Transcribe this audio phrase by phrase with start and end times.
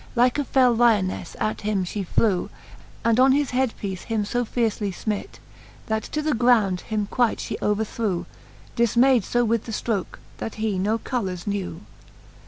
[0.15, 2.49] Like a fell lionefle at him fhe flew,
[3.05, 5.37] And on his head peece him fb fiercely frnit,
[5.85, 8.25] That to the ground him quite fhe overthrew,
[8.75, 12.27] Difmayd fb with the ftroke, that he no colours knew, XL.